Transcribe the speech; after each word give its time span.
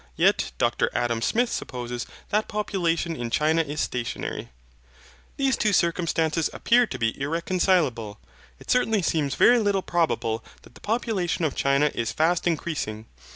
Yet 0.17 0.51
Dr 0.57 0.89
Adam 0.95 1.21
Smith 1.21 1.51
supposes 1.51 2.07
that 2.29 2.47
population 2.47 3.15
in 3.15 3.29
China 3.29 3.61
is 3.61 3.79
stationary. 3.81 4.49
These 5.37 5.57
two 5.57 5.73
circumstances 5.73 6.49
appear 6.53 6.87
to 6.87 6.97
be 6.97 7.21
irreconcilable. 7.21 8.17
It 8.59 8.71
certainly 8.71 9.03
seems 9.03 9.35
very 9.35 9.59
little 9.59 9.83
probable 9.83 10.43
that 10.63 10.73
the 10.73 10.81
population 10.81 11.45
of 11.45 11.53
China 11.55 11.91
is 11.93 12.11
fast 12.13 12.47
increasing. 12.47 13.05